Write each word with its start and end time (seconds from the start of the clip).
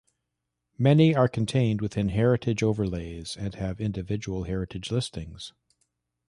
Many 0.79 1.13
are 1.13 1.27
contained 1.27 1.79
within 1.79 2.09
heritage 2.09 2.63
overlays 2.63 3.37
and 3.37 3.53
have 3.53 3.79
individual 3.79 4.45
heritage 4.45 4.89
listings. 4.89 5.53